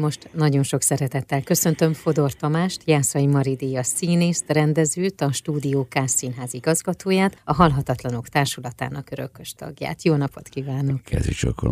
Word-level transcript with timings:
Most 0.00 0.28
nagyon 0.32 0.62
sok 0.62 0.82
szeretettel 0.82 1.42
köszöntöm 1.42 1.92
Fodor 1.92 2.32
Tamást, 2.32 2.82
Jászai 2.84 3.26
Maridíjas 3.26 3.86
színészt, 3.86 4.44
rendezőt, 4.46 5.20
a 5.20 5.32
Stúdió 5.32 5.86
K 5.90 6.08
színház 6.08 6.54
igazgatóját, 6.54 7.38
a 7.44 7.54
Halhatatlanok 7.54 8.28
Társulatának 8.28 9.10
örökös 9.10 9.52
tagját. 9.52 10.02
Jó 10.02 10.14
napot 10.14 10.48
kívánok! 10.48 11.02
Kezdj 11.02 11.30
csak, 11.30 11.62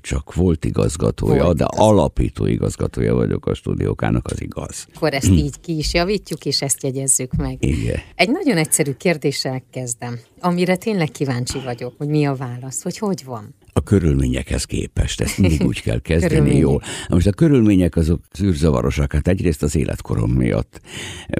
csak 0.00 0.34
volt 0.34 0.64
igazgatója, 0.64 1.44
volt 1.44 1.56
de 1.56 1.66
igaz. 1.72 1.86
alapító 1.88 2.46
igazgatója 2.46 3.14
vagyok 3.14 3.46
a 3.46 3.54
stúdiókának, 3.54 4.26
az 4.26 4.40
igaz. 4.40 4.86
Akkor 4.94 5.14
ezt 5.14 5.30
így 5.30 5.60
ki 5.60 5.76
is 5.76 5.94
javítjuk, 5.94 6.44
és 6.44 6.62
ezt 6.62 6.82
jegyezzük 6.82 7.32
meg. 7.36 7.64
Igen. 7.64 8.00
Egy 8.14 8.30
nagyon 8.30 8.56
egyszerű 8.56 8.92
kérdéssel 8.92 9.62
kezdem, 9.70 10.18
amire 10.40 10.76
tényleg 10.76 11.10
kíváncsi 11.10 11.60
vagyok, 11.60 11.94
hogy 11.98 12.08
mi 12.08 12.26
a 12.26 12.34
válasz, 12.34 12.82
hogy 12.82 12.98
hogy 12.98 13.24
van 13.24 13.54
a 13.76 13.80
körülményekhez 13.80 14.64
képest. 14.64 15.20
Ezt 15.20 15.38
mindig 15.38 15.62
úgy 15.62 15.82
kell 15.82 16.00
kezdeni 16.10 16.56
jól. 16.56 16.82
Most 17.08 17.26
a 17.26 17.32
körülmények 17.32 17.96
azok 17.96 18.20
zűrzavarosak, 18.34 19.12
hát 19.12 19.28
egyrészt 19.28 19.62
az 19.62 19.76
életkorom 19.76 20.30
miatt, 20.30 20.80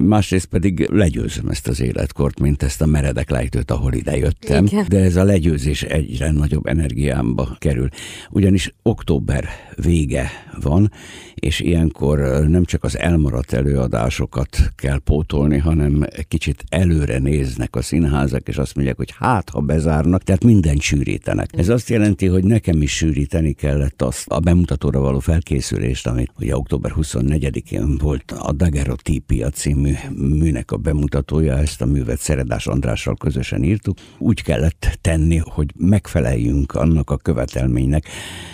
másrészt 0.01 0.45
pedig 0.45 0.87
legyőzöm 0.91 1.47
ezt 1.49 1.67
az 1.67 1.79
életkort, 1.79 2.39
mint 2.39 2.63
ezt 2.63 2.81
a 2.81 2.85
meredek 2.85 3.29
lejtőt, 3.29 3.71
ahol 3.71 3.93
ide 3.93 4.17
jöttem. 4.17 4.65
Igen. 4.65 4.85
De 4.87 4.99
ez 4.99 5.15
a 5.15 5.23
legyőzés 5.23 5.83
egyre 5.83 6.31
nagyobb 6.31 6.65
energiámba 6.65 7.55
kerül. 7.59 7.89
Ugyanis 8.29 8.73
október 8.81 9.45
vége 9.75 10.29
van, 10.61 10.91
és 11.35 11.59
ilyenkor 11.59 12.19
nem 12.47 12.63
csak 12.63 12.83
az 12.83 12.97
elmaradt 12.97 13.53
előadásokat 13.53 14.57
kell 14.75 14.99
pótolni, 14.99 15.57
hanem 15.57 16.05
kicsit 16.27 16.63
előre 16.69 17.17
néznek 17.19 17.75
a 17.75 17.81
színházak, 17.81 18.47
és 18.47 18.57
azt 18.57 18.75
mondják, 18.75 18.97
hogy 18.97 19.13
hát, 19.17 19.49
ha 19.49 19.59
bezárnak, 19.59 20.23
tehát 20.23 20.43
mindent 20.43 20.81
sűrítenek. 20.81 21.49
Ez 21.51 21.69
azt 21.69 21.89
jelenti, 21.89 22.26
hogy 22.27 22.43
nekem 22.43 22.81
is 22.81 22.95
sűríteni 22.95 23.53
kellett 23.53 24.01
azt 24.01 24.27
a 24.27 24.39
bemutatóra 24.39 24.99
való 24.99 25.19
felkészülést, 25.19 26.07
amit 26.07 26.31
ugye 26.39 26.57
október 26.57 26.91
24-én 26.95 27.97
volt 27.97 28.31
a 28.31 28.51
Daguerreotípia 28.51 29.49
című 29.49 29.93
műnek 30.15 30.71
a 30.71 30.77
bemutatója, 30.77 31.57
ezt 31.57 31.81
a 31.81 31.85
művet 31.85 32.19
Szeredás 32.19 32.67
Andrással 32.67 33.15
közösen 33.15 33.63
írtuk. 33.63 33.97
Úgy 34.17 34.43
kellett 34.43 34.97
tenni, 35.01 35.37
hogy 35.37 35.73
megfeleljünk 35.75 36.73
annak 36.73 37.09
a 37.09 37.17
követelménynek, 37.17 38.05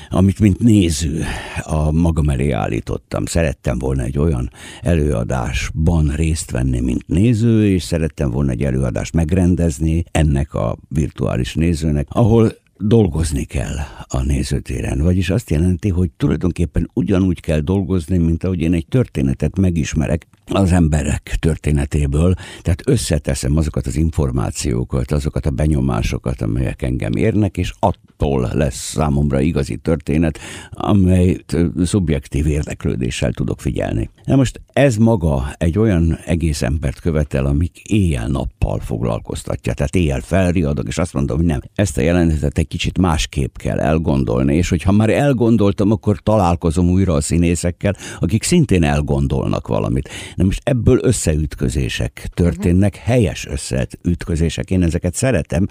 amit 0.10 0.40
mint 0.40 0.60
néző 0.60 1.24
a 1.62 1.92
magam 1.92 2.30
elé 2.30 2.52
állítottam. 2.52 3.26
Szerettem 3.26 3.80
volna 3.80 4.04
egy 4.04 4.18
olyan 4.18 4.50
előadásban 4.82 6.14
részt 6.16 6.52
venni, 6.52 6.80
mint 6.80 7.08
néző, 7.08 7.68
és 7.68 7.84
szerettem 7.84 8.32
volna 8.32 8.52
egy 8.52 8.64
előadást 8.64 9.14
megrendezni 9.14 10.04
ennek 10.12 10.54
a 10.54 10.78
virtuális 10.88 11.56
nézőnek, 11.56 12.08
ahol 12.10 12.62
dolgozni 12.78 13.44
kell 13.44 13.76
a 14.08 14.22
nézőtéren. 14.24 15.02
Vagyis 15.02 15.30
azt 15.30 15.50
jelenti, 15.50 15.90
hogy 15.90 16.12
tulajdonképpen 16.18 16.90
ugyanúgy 16.94 17.40
kell 17.40 17.60
dolgozni, 17.60 18.18
mint 18.18 18.44
ahogy 18.44 18.62
én 18.62 18.74
egy 18.74 18.88
történetet 18.88 19.58
megismerek 19.60 20.28
az 20.46 20.72
emberek 20.72 21.36
történetéből, 21.40 22.34
tehát 22.62 22.82
összeteszem 22.86 23.58
azokat 23.58 23.88
az 23.88 23.96
információkat, 23.96 25.12
azokat 25.12 25.46
a 25.46 25.52
benyomásokat, 25.52 26.42
amelyek 26.42 26.82
engem 26.82 27.12
érnek, 27.12 27.58
és 27.58 27.74
attól 27.80 28.50
lesz 28.54 28.92
számomra 28.92 29.40
igazi 29.40 29.78
történet, 29.78 30.40
amelyet 30.70 31.58
szubjektív 31.84 32.48
érdeklődéssel 32.48 33.32
tudok 33.32 33.62
figyelni. 33.62 34.10
Na 34.26 34.36
most 34.36 34.62
ez 34.74 34.98
maga 34.98 35.54
egy 35.58 35.78
olyan 35.78 36.20
egész 36.26 36.62
embert 36.62 37.00
követel, 37.00 37.46
amik 37.46 37.82
éjjel-nappal 37.82 38.80
foglalkoztatja. 38.80 39.74
Tehát 39.74 39.96
éjjel 39.96 40.20
felriadok, 40.20 40.88
és 40.88 40.98
azt 40.98 41.14
mondom, 41.14 41.38
hogy 41.38 41.46
nem, 41.46 41.60
ezt 41.76 41.98
a 41.98 42.02
jelenetet 42.02 42.58
egy 42.58 42.68
kicsit 42.68 42.98
másképp 42.98 43.56
kell 43.56 43.80
elgondolni, 43.80 44.56
és 44.56 44.70
hogyha 44.70 44.92
már 44.92 45.10
elgondoltam, 45.10 45.92
akkor 45.92 46.20
találkozom 46.20 46.90
újra 46.90 47.14
a 47.14 47.22
színészekkel, 47.22 47.96
akik 48.20 48.44
szintén 48.44 48.84
elgondolnak 48.84 49.68
valamit. 49.68 50.10
Na 50.36 50.44
most 50.44 50.62
ebből 50.64 51.00
összeütközések 51.02 52.30
történnek, 52.34 52.94
uh-huh. 52.94 53.08
helyes 53.08 53.48
összeütközések. 53.48 54.72
Én 54.72 54.84
ezeket 54.84 55.16
szeretem, 55.16 55.68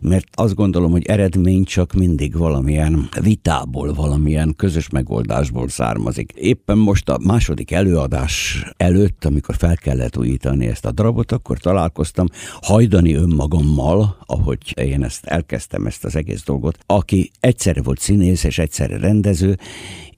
mert 0.00 0.26
azt 0.32 0.54
gondolom, 0.54 0.90
hogy 0.90 1.06
eredmény 1.06 1.64
csak 1.64 1.92
mindig 1.92 2.36
valamilyen 2.36 3.08
vitából, 3.20 3.92
valamilyen 3.92 4.54
közös 4.56 4.88
megoldásból 4.88 5.68
származik. 5.68 6.32
Éppen 6.32 6.78
most 6.78 7.08
a 7.08 7.18
második 7.22 7.72
előadás 7.94 8.64
előtt, 8.76 9.24
amikor 9.24 9.54
fel 9.54 9.76
kellett 9.76 10.16
újítani 10.16 10.66
ezt 10.66 10.84
a 10.84 10.92
darabot, 10.92 11.32
akkor 11.32 11.58
találkoztam 11.58 12.26
hajdani 12.60 13.14
önmagammal, 13.14 14.16
ahogy 14.26 14.78
én 14.78 15.04
ezt 15.04 15.24
elkezdtem, 15.24 15.86
ezt 15.86 16.04
az 16.04 16.16
egész 16.16 16.42
dolgot, 16.44 16.78
aki 16.86 17.30
egyszerre 17.40 17.82
volt 17.82 17.98
színész 17.98 18.44
és 18.44 18.58
egyszerre 18.58 18.98
rendező, 18.98 19.58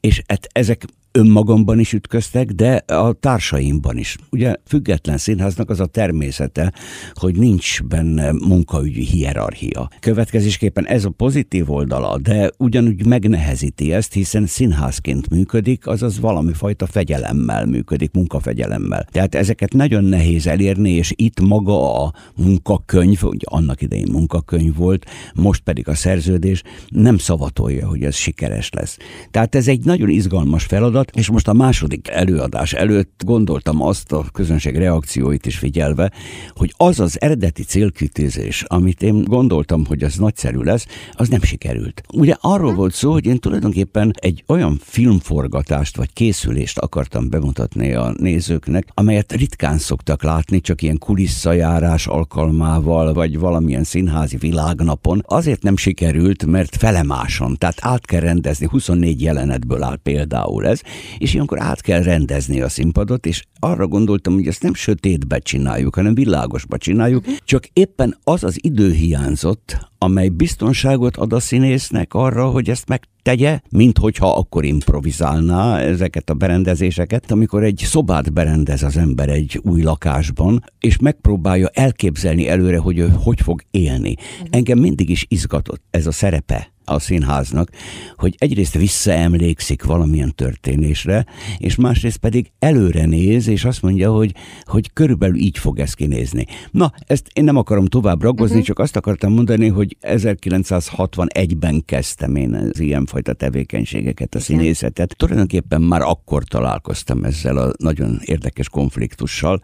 és 0.00 0.22
hát 0.26 0.48
ezek 0.52 0.84
önmagamban 1.16 1.78
is 1.78 1.92
ütköztek, 1.92 2.50
de 2.50 2.74
a 2.86 3.12
társaimban 3.12 3.96
is. 3.96 4.16
Ugye 4.30 4.54
független 4.66 5.18
színháznak 5.18 5.70
az 5.70 5.80
a 5.80 5.86
természete, 5.86 6.72
hogy 7.14 7.36
nincs 7.36 7.82
benne 7.82 8.32
munkaügyi 8.32 9.04
hierarchia. 9.04 9.88
Következésképpen 10.00 10.86
ez 10.86 11.04
a 11.04 11.10
pozitív 11.10 11.70
oldala, 11.70 12.18
de 12.18 12.50
ugyanúgy 12.58 13.06
megnehezíti 13.06 13.92
ezt, 13.92 14.12
hiszen 14.12 14.46
színházként 14.46 15.30
működik, 15.30 15.86
azaz 15.86 16.20
valami 16.20 16.52
fajta 16.52 16.86
fegyelemmel 16.86 17.66
működik, 17.66 18.10
munkafegyelemmel. 18.12 19.06
Tehát 19.10 19.34
ezeket 19.34 19.72
nagyon 19.72 20.04
nehéz 20.04 20.46
elérni, 20.46 20.90
és 20.90 21.12
itt 21.16 21.40
maga 21.40 22.04
a 22.04 22.12
munkakönyv, 22.36 23.22
ugye 23.22 23.46
annak 23.50 23.82
idején 23.82 24.08
munkakönyv 24.12 24.76
volt, 24.76 25.06
most 25.34 25.62
pedig 25.62 25.88
a 25.88 25.94
szerződés 25.94 26.62
nem 26.88 27.18
szavatolja, 27.18 27.86
hogy 27.86 28.02
ez 28.02 28.14
sikeres 28.14 28.70
lesz. 28.70 28.96
Tehát 29.30 29.54
ez 29.54 29.68
egy 29.68 29.84
nagyon 29.84 30.08
izgalmas 30.08 30.64
feladat, 30.64 31.05
volt, 31.06 31.26
és 31.26 31.30
most 31.30 31.48
a 31.48 31.52
második 31.52 32.08
előadás 32.08 32.72
előtt 32.72 33.22
gondoltam 33.24 33.82
azt 33.82 34.12
a 34.12 34.24
közönség 34.32 34.76
reakcióit 34.76 35.46
is 35.46 35.58
figyelve, 35.58 36.10
hogy 36.54 36.74
az 36.76 37.00
az 37.00 37.20
eredeti 37.20 37.62
célkütőzés, 37.62 38.64
amit 38.66 39.02
én 39.02 39.24
gondoltam, 39.24 39.86
hogy 39.86 40.02
az 40.02 40.14
nagyszerű 40.14 40.58
lesz, 40.58 40.86
az 41.12 41.28
nem 41.28 41.42
sikerült. 41.42 42.02
Ugye 42.12 42.36
arról 42.40 42.74
volt 42.74 42.94
szó, 42.94 43.12
hogy 43.12 43.26
én 43.26 43.38
tulajdonképpen 43.38 44.12
egy 44.20 44.44
olyan 44.46 44.80
filmforgatást 44.82 45.96
vagy 45.96 46.12
készülést 46.12 46.78
akartam 46.78 47.28
bemutatni 47.28 47.94
a 47.94 48.14
nézőknek, 48.18 48.86
amelyet 48.94 49.32
ritkán 49.32 49.78
szoktak 49.78 50.22
látni, 50.22 50.60
csak 50.60 50.82
ilyen 50.82 50.98
kulisszajárás 50.98 52.06
alkalmával, 52.06 53.12
vagy 53.12 53.38
valamilyen 53.38 53.84
színházi 53.84 54.36
világnapon. 54.36 55.22
Azért 55.26 55.62
nem 55.62 55.76
sikerült, 55.76 56.46
mert 56.46 56.76
felemáson, 56.76 57.56
tehát 57.58 57.78
át 57.80 58.06
kell 58.06 58.20
rendezni, 58.20 58.66
24 58.70 59.22
jelenetből 59.22 59.82
áll 59.82 59.96
például 60.02 60.66
ez, 60.66 60.80
és 61.18 61.34
ilyenkor 61.34 61.62
át 61.62 61.80
kell 61.80 62.02
rendezni 62.02 62.60
a 62.60 62.68
színpadot, 62.68 63.26
és 63.26 63.44
arra 63.58 63.86
gondoltam, 63.86 64.34
hogy 64.34 64.46
ezt 64.46 64.62
nem 64.62 64.74
sötétbe 64.74 65.38
csináljuk, 65.38 65.94
hanem 65.94 66.14
világosba 66.14 66.78
csináljuk, 66.78 67.24
csak 67.44 67.66
éppen 67.72 68.18
az 68.24 68.44
az 68.44 68.58
idő 68.60 68.92
hiányzott, 68.92 69.78
amely 69.98 70.28
biztonságot 70.28 71.16
ad 71.16 71.32
a 71.32 71.40
színésznek 71.40 72.14
arra, 72.14 72.46
hogy 72.46 72.70
ezt 72.70 72.88
megtegye, 72.88 73.60
mint 73.70 73.98
hogyha 73.98 74.36
akkor 74.36 74.64
improvizálná 74.64 75.78
ezeket 75.78 76.30
a 76.30 76.34
berendezéseket, 76.34 77.30
amikor 77.30 77.64
egy 77.64 77.82
szobát 77.84 78.32
berendez 78.32 78.82
az 78.82 78.96
ember 78.96 79.28
egy 79.28 79.60
új 79.62 79.82
lakásban, 79.82 80.64
és 80.80 80.98
megpróbálja 80.98 81.68
elképzelni 81.72 82.48
előre, 82.48 82.78
hogy 82.78 82.98
ő 82.98 83.08
hogy 83.22 83.40
fog 83.40 83.62
élni. 83.70 84.14
Uh-huh. 84.18 84.48
Engem 84.50 84.78
mindig 84.78 85.10
is 85.10 85.26
izgatott 85.28 85.82
ez 85.90 86.06
a 86.06 86.12
szerepe 86.12 86.74
a 86.86 86.98
színháznak, 86.98 87.70
hogy 88.16 88.34
egyrészt 88.38 88.74
visszaemlékszik 88.74 89.84
valamilyen 89.84 90.34
történésre, 90.34 91.26
és 91.58 91.74
másrészt 91.74 92.16
pedig 92.16 92.50
előre 92.58 93.04
néz, 93.06 93.46
és 93.46 93.64
azt 93.64 93.82
mondja, 93.82 94.12
hogy, 94.12 94.34
hogy 94.64 94.92
körülbelül 94.92 95.36
így 95.36 95.58
fog 95.58 95.78
ez 95.78 95.94
kinézni. 95.94 96.46
Na, 96.70 96.92
ezt 97.06 97.26
én 97.32 97.44
nem 97.44 97.56
akarom 97.56 97.86
tovább 97.86 98.22
ragozni, 98.22 98.50
uh-huh. 98.50 98.66
csak 98.66 98.78
azt 98.78 98.96
akartam 98.96 99.32
mondani, 99.32 99.68
hogy 99.68 99.96
1961-ben 100.00 101.84
kezdtem 101.84 102.36
én 102.36 102.54
az 102.54 102.80
ilyenfajta 102.80 103.32
tevékenységeket, 103.32 104.34
a 104.34 104.40
színészetet. 104.40 105.16
Tulajdonképpen 105.16 105.82
már 105.82 106.00
akkor 106.02 106.44
találkoztam 106.44 107.24
ezzel 107.24 107.56
a 107.56 107.72
nagyon 107.78 108.18
érdekes 108.24 108.68
konfliktussal, 108.68 109.60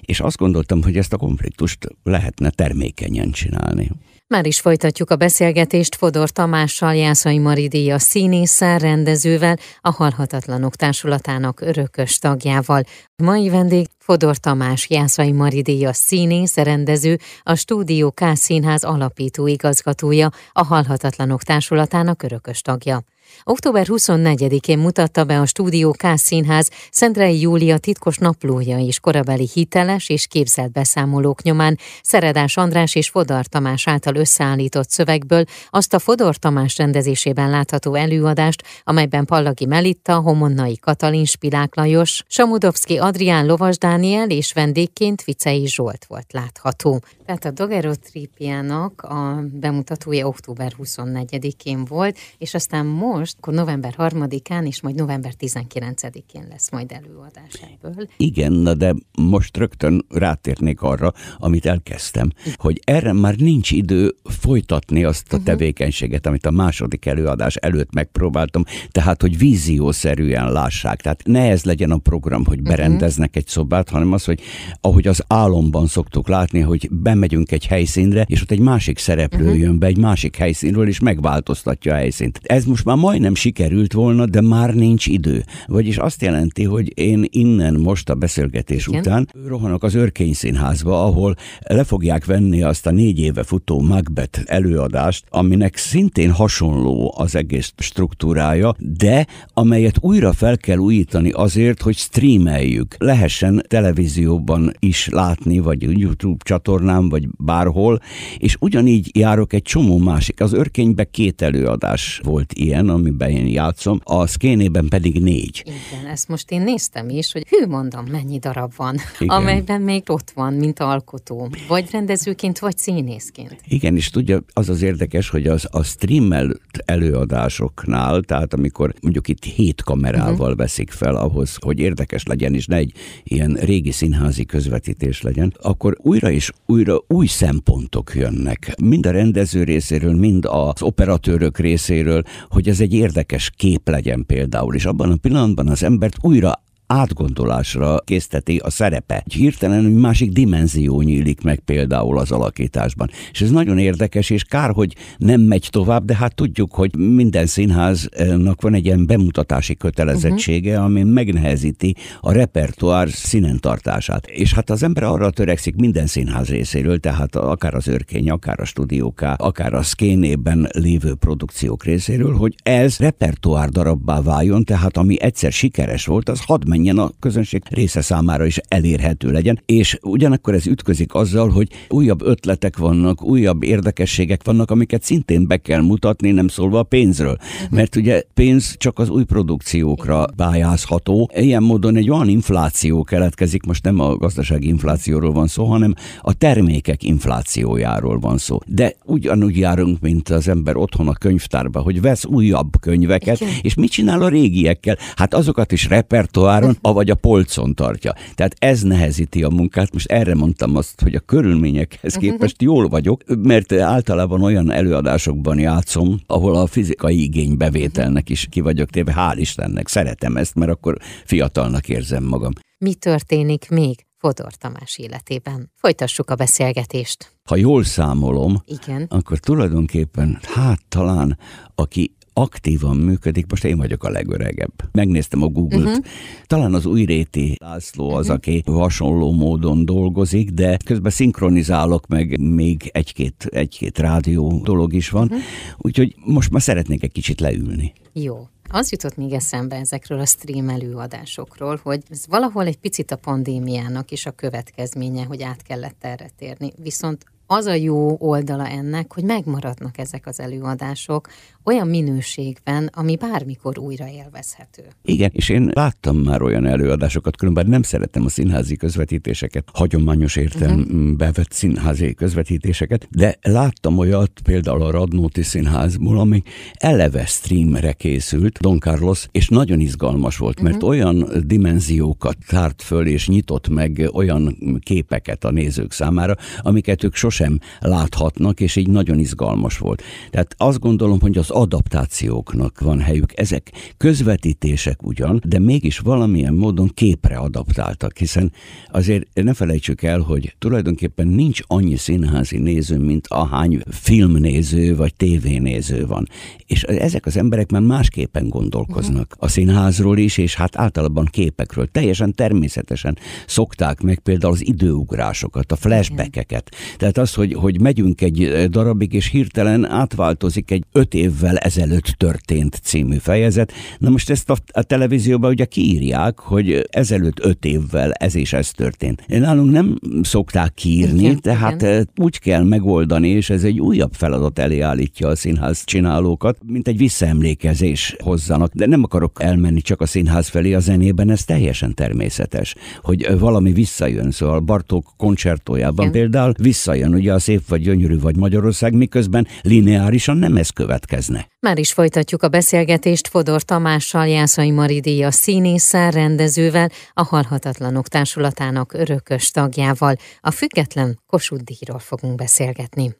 és 0.00 0.20
azt 0.20 0.36
gondoltam, 0.36 0.82
hogy 0.82 0.96
ezt 0.96 1.12
a 1.12 1.16
konfliktust 1.16 1.86
lehetne 2.02 2.50
termékenyen 2.50 3.30
csinálni. 3.30 3.90
Már 4.30 4.46
is 4.46 4.60
folytatjuk 4.60 5.10
a 5.10 5.16
beszélgetést 5.16 5.94
Fodor 5.94 6.30
Tamással, 6.30 6.94
Jászai 6.94 7.38
Maridíja 7.38 7.98
színésszel, 7.98 8.78
rendezővel, 8.78 9.56
a 9.80 9.90
Halhatatlanok 9.90 10.76
Társulatának 10.76 11.60
örökös 11.60 12.18
tagjával. 12.18 12.82
Mai 13.16 13.48
vendég 13.48 13.86
Fodor 13.98 14.36
Tamás, 14.36 14.90
Jászai 14.90 15.32
Maridíja 15.32 15.92
színész, 15.92 16.56
rendező, 16.56 17.18
a 17.42 17.54
Stúdió 17.54 18.10
K 18.10 18.24
Színház 18.34 18.84
alapító 18.84 19.46
igazgatója, 19.46 20.30
a 20.52 20.64
Halhatatlanok 20.64 21.42
Társulatának 21.42 22.22
örökös 22.22 22.60
tagja. 22.60 23.02
Október 23.44 23.86
24-én 23.88 24.78
mutatta 24.78 25.24
be 25.24 25.40
a 25.40 25.46
Stúdió 25.46 25.90
K 25.90 26.06
Színház 26.14 26.70
Szentrei 26.90 27.40
Júlia 27.40 27.78
titkos 27.78 28.16
naplója 28.16 28.78
és 28.78 29.00
korabeli 29.00 29.48
hiteles 29.52 30.08
és 30.08 30.26
képzelt 30.26 30.72
beszámolók 30.72 31.42
nyomán 31.42 31.78
Szeredás 32.02 32.56
András 32.56 32.94
és 32.94 33.08
Fodar 33.08 33.46
Tamás 33.46 33.88
által 33.88 34.14
összeállított 34.14 34.90
szövegből 34.90 35.44
azt 35.70 35.94
a 35.94 35.98
Fodor 35.98 36.36
Tamás 36.36 36.76
rendezésében 36.76 37.50
látható 37.50 37.94
előadást, 37.94 38.62
amelyben 38.84 39.24
Pallagi 39.24 39.66
Melitta, 39.66 40.14
Homonnai 40.14 40.76
Katalin 40.76 41.24
Spilák 41.24 41.74
Lajos, 41.74 42.22
Samudovszki 42.26 42.98
Adrián 42.98 43.46
Lovas 43.46 43.78
Dániel 43.78 44.30
és 44.30 44.52
vendégként 44.52 45.24
Vicei 45.24 45.66
Zsolt 45.66 46.04
volt 46.04 46.32
látható. 46.32 47.00
Tehát 47.26 47.44
a 47.44 47.50
Daguerreotripiának 47.50 49.02
a 49.02 49.44
bemutatója 49.52 50.26
október 50.26 50.72
24-én 50.82 51.84
volt, 51.84 52.18
és 52.38 52.54
aztán 52.54 52.86
most, 52.86 53.19
akkor 53.38 53.54
november 53.54 53.94
3-án 53.98 54.66
és 54.66 54.80
majd 54.80 54.94
november 54.94 55.32
19-én 55.38 56.46
lesz 56.50 56.70
majd 56.70 56.92
előadás 56.92 57.52
ebből. 57.82 58.08
Igen, 58.16 58.52
na 58.52 58.74
de 58.74 58.94
most 59.18 59.56
rögtön 59.56 60.06
rátérnék 60.08 60.82
arra, 60.82 61.12
amit 61.36 61.66
elkezdtem, 61.66 62.30
hogy 62.56 62.80
erre 62.84 63.12
már 63.12 63.34
nincs 63.36 63.70
idő 63.70 64.14
folytatni 64.24 65.04
azt 65.04 65.32
a 65.32 65.36
mhm. 65.36 65.44
tevékenységet, 65.44 66.26
amit 66.26 66.46
a 66.46 66.50
második 66.50 67.06
előadás 67.06 67.56
előtt 67.56 67.92
megpróbáltam, 67.94 68.64
tehát, 68.90 69.20
hogy 69.20 69.38
víziószerűen 69.38 70.52
lássák. 70.52 71.00
Tehát 71.00 71.22
ne 71.24 71.50
ez 71.50 71.64
legyen 71.64 71.90
a 71.90 71.96
program, 71.96 72.44
hogy 72.44 72.58
mhm. 72.60 72.68
berendeznek 72.68 73.36
egy 73.36 73.46
szobát, 73.46 73.88
hanem 73.88 74.12
az, 74.12 74.24
hogy 74.24 74.40
ahogy 74.80 75.06
az 75.06 75.24
álomban 75.26 75.86
szoktuk 75.86 76.28
látni, 76.28 76.60
hogy 76.60 76.88
bemegyünk 76.90 77.52
egy 77.52 77.66
helyszínre, 77.66 78.24
és 78.28 78.42
ott 78.42 78.50
egy 78.50 78.60
másik 78.60 78.98
szereplő 78.98 79.44
uh-huh. 79.44 79.58
jön 79.58 79.78
be 79.78 79.86
egy 79.86 79.98
másik 79.98 80.36
helyszínről, 80.36 80.88
és 80.88 81.00
megváltoztatja 81.00 81.92
a 81.92 81.96
helyszínt. 81.96 82.40
Ez 82.42 82.64
most 82.64 82.84
már 82.84 82.96
majdnem 83.10 83.34
sikerült 83.34 83.92
volna, 83.92 84.26
de 84.26 84.40
már 84.40 84.74
nincs 84.74 85.06
idő. 85.06 85.44
Vagyis 85.66 85.96
azt 85.96 86.22
jelenti, 86.22 86.64
hogy 86.64 86.98
én 86.98 87.24
innen 87.28 87.74
most 87.74 88.10
a 88.10 88.14
beszélgetés 88.14 88.86
Igen. 88.86 89.00
után 89.00 89.28
rohanok 89.46 89.82
az 89.82 89.94
Örkény 89.94 90.32
Színházba, 90.32 91.04
ahol 91.04 91.34
le 91.60 91.84
fogják 91.84 92.24
venni 92.24 92.62
azt 92.62 92.86
a 92.86 92.90
négy 92.90 93.18
éve 93.18 93.42
futó 93.42 93.80
Macbeth 93.80 94.40
előadást, 94.44 95.24
aminek 95.28 95.76
szintén 95.76 96.30
hasonló 96.30 97.14
az 97.16 97.34
egész 97.34 97.72
struktúrája, 97.76 98.74
de 98.78 99.26
amelyet 99.54 99.96
újra 100.00 100.32
fel 100.32 100.56
kell 100.56 100.78
újítani 100.78 101.30
azért, 101.30 101.82
hogy 101.82 101.96
streameljük. 101.96 102.94
Lehessen 102.98 103.62
televízióban 103.68 104.72
is 104.78 105.08
látni, 105.08 105.58
vagy 105.58 105.98
YouTube 105.98 106.44
csatornán, 106.44 107.08
vagy 107.08 107.28
bárhol, 107.38 108.00
és 108.38 108.56
ugyanígy 108.60 109.10
járok 109.16 109.52
egy 109.52 109.62
csomó 109.62 109.98
másik. 109.98 110.40
Az 110.40 110.52
örkényben 110.52 111.08
két 111.10 111.42
előadás 111.42 112.20
volt 112.24 112.52
ilyen, 112.52 112.88
amiben 112.90 113.30
én 113.30 113.46
játszom, 113.46 114.00
a 114.04 114.26
szkénében 114.26 114.88
pedig 114.88 115.20
négy. 115.22 115.62
Igen, 115.64 116.06
ezt 116.06 116.28
most 116.28 116.50
én 116.50 116.62
néztem 116.62 117.08
is, 117.08 117.32
hogy 117.32 117.48
hű 117.48 117.66
mondom, 117.66 118.04
mennyi 118.10 118.38
darab 118.38 118.72
van, 118.76 118.96
Igen. 119.18 119.36
amelyben 119.36 119.80
még 119.80 120.02
ott 120.06 120.30
van, 120.30 120.54
mint 120.54 120.80
alkotó, 120.80 121.50
vagy 121.68 121.88
rendezőként, 121.90 122.58
vagy 122.58 122.76
színészként. 122.76 123.56
Igen, 123.68 123.96
és 123.96 124.10
tudja, 124.10 124.40
az 124.52 124.68
az 124.68 124.82
érdekes, 124.82 125.28
hogy 125.28 125.46
az 125.46 125.66
a 125.70 125.82
streamel 125.82 126.52
előadásoknál, 126.84 128.22
tehát 128.22 128.54
amikor 128.54 128.94
mondjuk 129.00 129.28
itt 129.28 129.44
hét 129.44 129.82
kamerával 129.82 130.32
uh-huh. 130.40 130.56
veszik 130.56 130.90
fel 130.90 131.14
ahhoz, 131.14 131.56
hogy 131.60 131.78
érdekes 131.78 132.24
legyen, 132.24 132.54
és 132.54 132.66
ne 132.66 132.76
egy 132.76 132.92
ilyen 133.22 133.52
régi 133.52 133.90
színházi 133.90 134.44
közvetítés 134.44 135.22
legyen, 135.22 135.54
akkor 135.62 135.96
újra 136.02 136.30
és 136.30 136.50
újra 136.66 137.02
új 137.06 137.26
szempontok 137.26 138.12
jönnek. 138.14 138.74
Mind 138.82 139.06
a 139.06 139.10
rendező 139.10 139.64
részéről, 139.64 140.14
mind 140.14 140.44
az 140.44 140.82
operatőrök 140.82 141.58
részéről, 141.58 142.22
hogy 142.48 142.68
ez 142.68 142.79
egy 142.80 142.94
érdekes 142.94 143.50
kép 143.56 143.88
legyen 143.88 144.24
például, 144.26 144.74
és 144.74 144.84
abban 144.84 145.10
a 145.10 145.16
pillanatban 145.16 145.68
az 145.68 145.82
embert 145.82 146.16
újra 146.20 146.62
átgondolásra 146.92 147.98
készteti 148.04 148.56
a 148.56 148.70
szerepe. 148.70 149.22
Egy 149.26 149.32
hirtelen 149.32 149.84
egy 149.84 149.94
másik 149.94 150.32
dimenzió 150.32 151.00
nyílik 151.00 151.42
meg 151.42 151.58
például 151.58 152.18
az 152.18 152.30
alakításban. 152.30 153.10
És 153.30 153.40
ez 153.40 153.50
nagyon 153.50 153.78
érdekes, 153.78 154.30
és 154.30 154.44
kár, 154.44 154.70
hogy 154.70 154.94
nem 155.18 155.40
megy 155.40 155.68
tovább, 155.70 156.04
de 156.04 156.16
hát 156.16 156.34
tudjuk, 156.34 156.74
hogy 156.74 156.96
minden 156.96 157.46
színháznak 157.46 158.62
van 158.62 158.74
egy 158.74 158.84
ilyen 158.84 159.06
bemutatási 159.06 159.76
kötelezettsége, 159.76 160.70
uh-huh. 160.70 160.84
ami 160.84 161.02
megnehezíti 161.02 161.96
a 162.20 162.32
repertoár 162.32 163.08
színen 163.08 163.58
tartását. 163.60 164.26
És 164.26 164.54
hát 164.54 164.70
az 164.70 164.82
ember 164.82 165.02
arra 165.02 165.30
törekszik 165.30 165.76
minden 165.76 166.06
színház 166.06 166.48
részéről, 166.48 166.98
tehát 166.98 167.36
akár 167.36 167.74
az 167.74 167.86
örkény, 167.86 168.30
akár 168.30 168.60
a 168.60 168.64
stúdióká, 168.64 169.34
akár 169.34 169.74
a 169.74 169.82
szkénében 169.82 170.68
lévő 170.72 171.14
produkciók 171.14 171.84
részéről, 171.84 172.36
hogy 172.36 172.54
ez 172.62 172.98
repertoár 172.98 173.68
darabbá 173.68 174.22
váljon, 174.22 174.64
tehát 174.64 174.96
ami 174.96 175.20
egyszer 175.20 175.52
sikeres 175.52 176.06
volt, 176.06 176.28
az 176.28 176.44
hadd 176.44 176.68
menjen 176.80 176.98
a 176.98 177.10
közönség 177.20 177.62
része 177.68 178.00
számára 178.00 178.46
is 178.46 178.60
elérhető 178.68 179.30
legyen, 179.30 179.62
és 179.66 179.98
ugyanakkor 180.02 180.54
ez 180.54 180.66
ütközik 180.66 181.14
azzal, 181.14 181.48
hogy 181.48 181.68
újabb 181.88 182.22
ötletek 182.22 182.76
vannak, 182.76 183.24
újabb 183.24 183.62
érdekességek 183.62 184.44
vannak, 184.44 184.70
amiket 184.70 185.02
szintén 185.02 185.46
be 185.46 185.56
kell 185.56 185.80
mutatni, 185.80 186.30
nem 186.30 186.48
szólva 186.48 186.78
a 186.78 186.82
pénzről. 186.82 187.36
Uh-huh. 187.40 187.78
Mert 187.78 187.96
ugye 187.96 188.22
pénz 188.34 188.74
csak 188.78 188.98
az 188.98 189.08
új 189.08 189.24
produkciókra 189.24 190.26
pályázható. 190.36 191.30
Ilyen 191.34 191.62
módon 191.62 191.96
egy 191.96 192.10
olyan 192.10 192.28
infláció 192.28 193.02
keletkezik, 193.02 193.62
most 193.62 193.84
nem 193.84 194.00
a 194.00 194.16
gazdasági 194.16 194.66
inflációról 194.66 195.32
van 195.32 195.46
szó, 195.46 195.64
hanem 195.64 195.94
a 196.20 196.32
termékek 196.32 197.02
inflációjáról 197.02 198.18
van 198.18 198.38
szó. 198.38 198.58
De 198.66 198.94
ugyanúgy 199.04 199.56
járunk, 199.56 200.00
mint 200.00 200.28
az 200.28 200.48
ember 200.48 200.76
otthon 200.76 201.08
a 201.08 201.12
könyvtárba, 201.12 201.80
hogy 201.80 202.00
vesz 202.00 202.24
újabb 202.24 202.80
könyveket, 202.80 203.40
Igen. 203.40 203.52
és 203.62 203.74
mit 203.74 203.90
csinál 203.90 204.22
a 204.22 204.28
régiekkel? 204.28 204.96
Hát 205.16 205.34
azokat 205.34 205.72
is 205.72 205.88
repertoár 205.88 206.69
avagy 206.80 207.10
a 207.10 207.14
polcon 207.14 207.74
tartja. 207.74 208.14
Tehát 208.34 208.56
ez 208.58 208.82
nehezíti 208.82 209.42
a 209.42 209.48
munkát. 209.48 209.92
Most 209.92 210.10
erre 210.10 210.34
mondtam 210.34 210.76
azt, 210.76 211.00
hogy 211.00 211.14
a 211.14 211.20
körülményekhez 211.20 212.16
mhm. 212.16 212.24
képest 212.24 212.62
jól 212.62 212.88
vagyok, 212.88 213.22
mert 213.38 213.72
általában 213.72 214.42
olyan 214.42 214.70
előadásokban 214.70 215.58
játszom, 215.58 216.20
ahol 216.26 216.56
a 216.56 216.66
fizikai 216.66 217.22
igénybevételnek 217.22 218.28
is 218.28 218.46
ki 218.50 218.60
vagyok 218.60 218.90
téve. 218.90 219.14
Hál' 219.16 219.38
Istennek, 219.38 219.88
szeretem 219.88 220.36
ezt, 220.36 220.54
mert 220.54 220.70
akkor 220.70 220.96
fiatalnak 221.24 221.88
érzem 221.88 222.24
magam. 222.24 222.52
Mi 222.78 222.94
történik 222.94 223.68
még 223.70 224.04
Fodor 224.20 224.54
Tamás 224.54 224.98
életében. 224.98 225.70
Folytassuk 225.74 226.30
a 226.30 226.34
beszélgetést. 226.34 227.32
Ha 227.48 227.56
jól 227.56 227.84
számolom, 227.84 228.62
Igen. 228.64 229.06
akkor 229.08 229.38
tulajdonképpen, 229.38 230.38
hát 230.42 230.80
talán, 230.88 231.38
aki 231.74 232.14
aktívan 232.40 232.96
működik, 232.96 233.46
most 233.48 233.64
én 233.64 233.76
vagyok 233.76 234.04
a 234.04 234.10
legöregebb. 234.10 234.72
Megnéztem 234.92 235.42
a 235.42 235.48
Google-t. 235.48 235.86
Uh-huh. 235.86 236.04
Talán 236.46 236.74
az 236.74 236.86
újréti 236.86 237.56
László 237.60 238.10
az, 238.10 238.20
uh-huh. 238.20 238.36
aki 238.36 238.62
hasonló 238.66 239.32
módon 239.32 239.84
dolgozik, 239.84 240.50
de 240.50 240.76
közben 240.84 241.10
szinkronizálok, 241.10 242.06
meg 242.06 242.40
még 242.40 242.90
egy-két, 242.92 243.48
egy-két 243.50 243.98
rádió 243.98 244.60
dolog 244.64 244.92
is 244.92 245.10
van. 245.10 245.24
Uh-huh. 245.24 245.40
Úgyhogy 245.78 246.14
most 246.24 246.50
már 246.50 246.62
szeretnék 246.62 247.02
egy 247.02 247.12
kicsit 247.12 247.40
leülni. 247.40 247.92
Jó. 248.12 248.48
Az 248.72 248.90
jutott 248.90 249.16
még 249.16 249.32
eszembe 249.32 249.76
ezekről 249.76 250.20
a 250.20 250.26
stream 250.26 250.68
előadásokról, 250.68 251.80
hogy 251.82 252.02
ez 252.10 252.24
valahol 252.28 252.66
egy 252.66 252.76
picit 252.76 253.10
a 253.10 253.16
pandémiának 253.16 254.10
is 254.10 254.26
a 254.26 254.30
következménye, 254.30 255.24
hogy 255.24 255.42
át 255.42 255.62
kellett 255.62 256.04
erre 256.04 256.30
térni. 256.38 256.72
Viszont 256.82 257.24
az 257.52 257.66
a 257.66 257.74
jó 257.74 258.16
oldala 258.18 258.68
ennek, 258.68 259.12
hogy 259.12 259.24
megmaradnak 259.24 259.98
ezek 259.98 260.26
az 260.26 260.40
előadások 260.40 261.28
olyan 261.64 261.88
minőségben, 261.88 262.90
ami 262.92 263.16
bármikor 263.16 263.78
újra 263.78 264.08
élvezhető. 264.08 264.82
Igen, 265.04 265.30
és 265.32 265.48
én 265.48 265.70
láttam 265.74 266.16
már 266.16 266.42
olyan 266.42 266.66
előadásokat, 266.66 267.36
különben 267.36 267.66
nem 267.66 267.82
szeretem 267.82 268.24
a 268.24 268.28
színházi 268.28 268.76
közvetítéseket, 268.76 269.68
hagyományos 269.72 270.36
értelembe 270.36 271.24
uh-huh. 271.24 271.34
vett 271.34 271.52
színházi 271.52 272.14
közvetítéseket, 272.14 273.08
de 273.10 273.36
láttam 273.42 273.98
olyat 273.98 274.32
például 274.44 274.82
a 274.82 274.90
Radnóti 274.90 275.42
Színházból, 275.42 276.18
ami 276.18 276.42
eleve 276.74 277.24
streamre 277.24 277.92
készült, 277.92 278.58
Don 278.58 278.78
Carlos, 278.78 279.26
és 279.30 279.48
nagyon 279.48 279.80
izgalmas 279.80 280.36
volt, 280.36 280.60
mert 280.60 280.74
uh-huh. 280.74 280.90
olyan 280.90 281.28
dimenziókat 281.46 282.36
tárt 282.46 282.82
föl 282.82 283.06
és 283.06 283.28
nyitott 283.28 283.68
meg 283.68 284.08
olyan 284.12 284.58
képeket 284.80 285.44
a 285.44 285.50
nézők 285.50 285.92
számára, 285.92 286.34
amiket 286.62 287.04
ők 287.04 287.14
sosem 287.14 287.39
sem 287.40 287.58
láthatnak, 287.80 288.60
és 288.60 288.76
így 288.76 288.88
nagyon 288.88 289.18
izgalmas 289.18 289.78
volt. 289.78 290.02
Tehát 290.30 290.54
azt 290.56 290.78
gondolom, 290.78 291.20
hogy 291.20 291.38
az 291.38 291.50
adaptációknak 291.50 292.80
van 292.80 293.00
helyük. 293.00 293.32
Ezek 293.38 293.72
közvetítések 293.96 295.02
ugyan, 295.02 295.42
de 295.46 295.58
mégis 295.58 295.98
valamilyen 295.98 296.54
módon 296.54 296.90
képre 296.94 297.36
adaptáltak, 297.36 298.18
hiszen 298.18 298.52
azért 298.90 299.26
ne 299.34 299.54
felejtsük 299.54 300.02
el, 300.02 300.20
hogy 300.20 300.54
tulajdonképpen 300.58 301.26
nincs 301.26 301.60
annyi 301.66 301.96
színházi 301.96 302.58
néző, 302.58 302.98
mint 302.98 303.26
ahány 303.26 303.80
filmnéző 303.90 304.96
vagy 304.96 305.14
tévénéző 305.14 306.06
van. 306.06 306.28
És 306.66 306.82
ezek 306.82 307.26
az 307.26 307.36
emberek 307.36 307.70
már 307.70 307.82
másképpen 307.82 308.48
gondolkoznak 308.48 309.34
a 309.38 309.48
színházról 309.48 310.18
is, 310.18 310.38
és 310.38 310.54
hát 310.54 310.76
általában 310.76 311.24
képekről. 311.24 311.86
Teljesen 311.86 312.34
természetesen 312.34 313.18
szokták 313.46 314.00
meg 314.00 314.18
például 314.18 314.52
az 314.52 314.66
időugrásokat, 314.66 315.72
a 315.72 315.76
flashbackeket. 315.76 316.70
Tehát 316.96 317.18
az, 317.18 317.29
az, 317.30 317.36
hogy, 317.36 317.54
hogy 317.54 317.80
megyünk 317.80 318.20
egy 318.20 318.66
darabig, 318.70 319.12
és 319.12 319.26
hirtelen 319.26 319.90
átváltozik 319.90 320.70
egy 320.70 320.84
öt 320.92 321.14
évvel 321.14 321.56
ezelőtt 321.56 322.04
történt 322.04 322.80
című 322.82 323.16
fejezet. 323.16 323.72
Na 323.98 324.10
most 324.10 324.30
ezt 324.30 324.50
a, 324.50 324.56
a 324.72 324.82
televízióban 324.82 325.50
ugye 325.50 325.64
kiírják, 325.64 326.38
hogy 326.38 326.86
ezelőtt 326.90 327.44
öt 327.44 327.64
évvel 327.64 328.12
ez 328.12 328.34
és 328.34 328.52
ez 328.52 328.70
történt. 328.70 329.26
Nálunk 329.26 329.70
nem 329.70 329.98
szokták 330.22 330.74
kiírni, 330.74 331.22
igen, 331.22 331.40
tehát 331.40 331.82
igen. 331.82 332.08
úgy 332.16 332.38
kell 332.38 332.62
megoldani, 332.62 333.28
és 333.28 333.50
ez 333.50 333.64
egy 333.64 333.80
újabb 333.80 334.12
feladat 334.12 334.58
elé 334.58 334.80
állítja 334.80 335.28
a 335.28 335.36
színház 335.36 335.84
csinálókat, 335.84 336.58
mint 336.66 336.88
egy 336.88 336.96
visszaemlékezés 336.96 338.16
hozzanak. 338.22 338.72
De 338.74 338.86
nem 338.86 339.02
akarok 339.02 339.42
elmenni 339.42 339.80
csak 339.80 340.00
a 340.00 340.06
színház 340.06 340.48
felé 340.48 340.72
a 340.72 340.80
zenében, 340.80 341.30
ez 341.30 341.44
teljesen 341.44 341.94
természetes, 341.94 342.74
hogy 343.02 343.38
valami 343.38 343.72
visszajön. 343.72 344.30
Szóval 344.30 344.60
Bartók 344.60 345.12
koncertójában 345.16 346.06
Igen. 346.06 346.20
például 346.20 346.52
visszajön 346.58 347.14
ugye 347.20 347.32
a 347.32 347.38
szép 347.38 347.68
vagy 347.68 347.82
gyönyörű 347.82 348.18
vagy 348.18 348.36
Magyarország, 348.36 348.92
miközben 348.92 349.46
lineárisan 349.62 350.36
nem 350.36 350.56
ez 350.56 350.70
következne. 350.70 351.48
Már 351.60 351.78
is 351.78 351.92
folytatjuk 351.92 352.42
a 352.42 352.48
beszélgetést 352.48 353.28
Fodor 353.28 353.62
Tamással, 353.62 354.26
Jászai 354.26 354.70
Maridíja 354.70 355.30
színésszel, 355.30 356.10
rendezővel, 356.10 356.90
a 357.12 357.24
Halhatatlanok 357.24 358.08
Társulatának 358.08 358.92
örökös 358.92 359.50
tagjával. 359.50 360.16
A 360.40 360.50
független 360.50 361.18
Kossuth 361.26 361.62
díjról 361.62 361.98
fogunk 361.98 362.34
beszélgetni. 362.34 363.14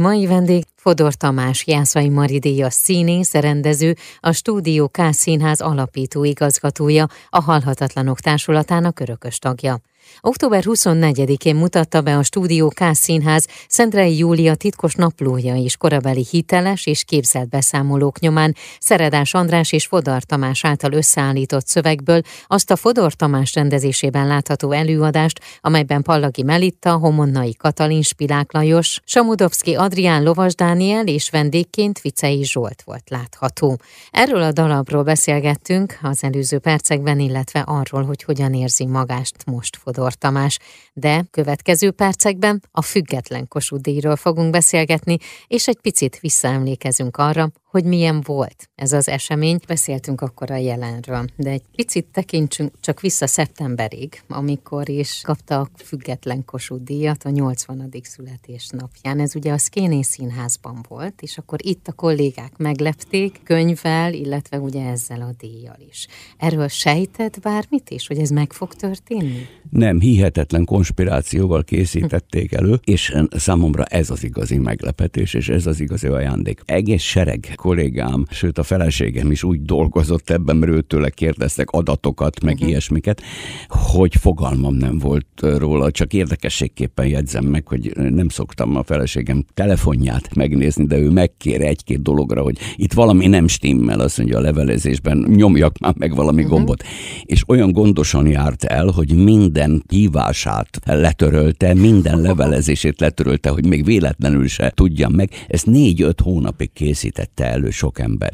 Mai 0.00 0.26
vendég 0.26 0.64
Fodor 0.74 1.14
Tamás, 1.14 1.66
Jászai 1.66 2.08
Maridéja 2.08 2.70
színész, 2.70 3.32
rendező, 3.32 3.96
a 4.20 4.32
Stúdió 4.32 4.88
K 4.88 5.00
Színház 5.10 5.60
alapító 5.60 6.24
igazgatója, 6.24 7.06
a 7.28 7.42
Halhatatlanok 7.42 8.20
Társulatának 8.20 9.00
örökös 9.00 9.38
tagja. 9.38 9.80
Október 10.20 10.62
24-én 10.66 11.56
mutatta 11.56 12.00
be 12.00 12.16
a 12.16 12.22
Stúdió 12.22 12.68
K 12.68 12.82
Színház 12.92 13.46
Szentrei 13.68 14.16
Júlia 14.16 14.54
titkos 14.54 14.94
naplója 14.94 15.56
és 15.56 15.76
korabeli 15.76 16.26
hiteles 16.30 16.86
és 16.86 17.04
képzelt 17.04 17.48
beszámolók 17.48 18.18
nyomán 18.18 18.54
Szeredás 18.80 19.34
András 19.34 19.72
és 19.72 19.86
Fodor 19.86 20.22
Tamás 20.22 20.64
által 20.64 20.92
összeállított 20.92 21.66
szövegből 21.66 22.20
azt 22.46 22.70
a 22.70 22.76
Fodor 22.76 23.14
Tamás 23.14 23.54
rendezésében 23.54 24.26
látható 24.26 24.72
előadást, 24.72 25.40
amelyben 25.60 26.02
Pallagi 26.02 26.42
Melitta, 26.42 26.96
Homonnai 26.96 27.54
Katalin 27.54 28.02
Spilák 28.02 28.52
Lajos, 28.52 29.00
Samudovszki 29.04 29.74
Adrián 29.74 30.22
Lovas 30.22 30.54
Dániel 30.54 31.06
és 31.06 31.30
vendégként 31.30 32.00
Vicei 32.00 32.44
Zsolt 32.44 32.82
volt 32.84 33.10
látható. 33.10 33.78
Erről 34.10 34.42
a 34.42 34.52
dalabról 34.52 35.02
beszélgettünk 35.02 35.98
az 36.02 36.24
előző 36.24 36.58
percekben, 36.58 37.18
illetve 37.18 37.60
arról, 37.60 38.04
hogy 38.04 38.22
hogyan 38.22 38.54
érzi 38.54 38.86
magást 38.86 39.36
most 39.46 39.76
Fodor 39.76 39.97
Fodor 39.98 40.14
Tamás, 40.14 40.60
de 40.98 41.24
következő 41.30 41.90
percekben 41.90 42.62
a 42.70 42.82
független 42.82 43.48
Kossuth 43.48 44.16
fogunk 44.16 44.50
beszélgetni, 44.50 45.16
és 45.46 45.68
egy 45.68 45.80
picit 45.80 46.18
visszaemlékezünk 46.20 47.16
arra, 47.16 47.50
hogy 47.70 47.84
milyen 47.84 48.20
volt 48.26 48.70
ez 48.74 48.92
az 48.92 49.08
esemény. 49.08 49.58
Beszéltünk 49.66 50.20
akkor 50.20 50.50
a 50.50 50.56
jelenről, 50.56 51.24
de 51.36 51.50
egy 51.50 51.62
picit 51.76 52.06
tekintsünk 52.12 52.72
csak 52.80 53.00
vissza 53.00 53.26
szeptemberig, 53.26 54.22
amikor 54.28 54.88
is 54.88 55.20
kapta 55.24 55.60
a 55.60 55.68
független 55.84 56.44
Kossuth 56.44 57.16
a 57.24 57.28
80. 57.28 57.90
születésnapján. 58.02 59.20
Ez 59.20 59.36
ugye 59.36 59.52
a 59.52 59.58
Szkéné 59.58 60.02
színházban 60.02 60.84
volt, 60.88 61.22
és 61.22 61.38
akkor 61.38 61.58
itt 61.62 61.88
a 61.88 61.92
kollégák 61.92 62.56
meglepték 62.56 63.40
könyvvel, 63.44 64.12
illetve 64.12 64.58
ugye 64.58 64.86
ezzel 64.86 65.20
a 65.20 65.34
díjjal 65.38 65.78
is. 65.88 66.06
Erről 66.36 66.68
sejtett 66.68 67.40
bármit 67.40 67.90
is, 67.90 68.06
hogy 68.06 68.18
ez 68.18 68.30
meg 68.30 68.52
fog 68.52 68.74
történni? 68.74 69.46
Nem, 69.70 70.00
hihetetlen 70.00 70.64
konspirációval 70.88 71.64
készítették 71.64 72.52
elő, 72.52 72.80
és 72.84 73.14
számomra 73.30 73.84
ez 73.84 74.10
az 74.10 74.24
igazi 74.24 74.58
meglepetés, 74.58 75.34
és 75.34 75.48
ez 75.48 75.66
az 75.66 75.80
igazi 75.80 76.06
ajándék. 76.06 76.60
Egész 76.64 77.02
sereg 77.02 77.52
kollégám, 77.56 78.24
sőt 78.30 78.58
a 78.58 78.62
feleségem 78.62 79.30
is 79.30 79.42
úgy 79.42 79.62
dolgozott 79.62 80.30
ebben, 80.30 80.56
mert 80.56 80.72
őtőle 80.72 81.10
kérdeztek 81.10 81.70
adatokat, 81.70 82.42
meg 82.42 82.54
uh-huh. 82.54 82.68
ilyesmiket, 82.68 83.22
hogy 83.68 84.16
fogalmam 84.16 84.74
nem 84.74 84.98
volt 84.98 85.26
róla, 85.40 85.90
csak 85.90 86.12
érdekességképpen 86.12 87.06
jegyzem 87.06 87.44
meg, 87.44 87.66
hogy 87.66 87.92
nem 87.96 88.28
szoktam 88.28 88.76
a 88.76 88.82
feleségem 88.82 89.44
telefonját 89.54 90.34
megnézni, 90.34 90.86
de 90.86 90.98
ő 90.98 91.10
megkér 91.10 91.60
egy-két 91.60 92.02
dologra, 92.02 92.42
hogy 92.42 92.58
itt 92.76 92.92
valami 92.92 93.26
nem 93.26 93.46
stimmel, 93.48 94.00
azt 94.00 94.18
mondja 94.18 94.38
a 94.38 94.40
levelezésben, 94.40 95.26
nyomjak 95.28 95.78
már 95.78 95.94
meg 95.96 96.14
valami 96.14 96.42
uh-huh. 96.42 96.56
gombot. 96.56 96.82
És 97.24 97.42
olyan 97.46 97.72
gondosan 97.72 98.26
járt 98.26 98.64
el, 98.64 98.86
hogy 98.86 99.14
minden 99.24 99.82
hívását 99.88 100.77
letörölte, 100.84 101.74
minden 101.74 102.20
levelezését 102.20 103.00
letörölte, 103.00 103.48
hogy 103.48 103.66
még 103.66 103.84
véletlenül 103.84 104.48
se 104.48 104.72
tudjam 104.74 105.12
meg. 105.12 105.30
Ezt 105.48 105.66
négy-öt 105.66 106.20
hónapig 106.20 106.72
készítette 106.72 107.44
elő 107.44 107.70
sok 107.70 107.98
ember. 107.98 108.32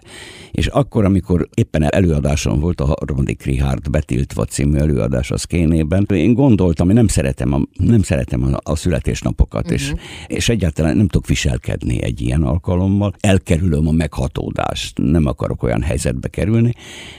És 0.50 0.66
akkor, 0.66 1.04
amikor 1.04 1.48
éppen 1.54 1.82
előadáson 1.82 2.60
volt 2.60 2.80
a 2.80 2.84
harmadik 2.84 3.42
Richard 3.42 3.90
betiltva 3.90 4.44
című 4.44 4.78
előadás 4.78 5.30
a 5.30 5.36
Szkénében, 5.36 6.06
én 6.14 6.34
gondoltam, 6.34 6.86
hogy 6.86 6.94
nem 6.94 7.08
szeretem 7.08 7.52
a, 7.52 7.60
nem 7.72 8.02
szeretem 8.02 8.42
a, 8.42 8.70
a 8.70 8.76
születésnapokat, 8.76 9.62
uh-huh. 9.62 9.80
és, 9.80 9.90
mhm. 9.90 9.98
és 10.26 10.48
egyáltalán 10.48 10.96
nem 10.96 11.08
tudok 11.08 11.26
viselkedni 11.26 12.02
egy 12.02 12.20
ilyen 12.20 12.42
alkalommal. 12.42 13.12
Elkerülöm 13.20 13.88
a 13.88 13.92
meghatódást, 13.92 14.98
nem 14.98 15.26
akarok 15.26 15.62
olyan 15.62 15.82
helyzetbe 15.82 16.28
kerülni, 16.28 16.72